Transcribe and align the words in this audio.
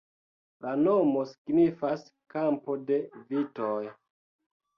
La 0.63 0.71
nomo 0.85 1.25
signifas 1.31 2.07
"kampo 2.37 2.79
de 2.89 2.99
vitoj". 3.29 3.79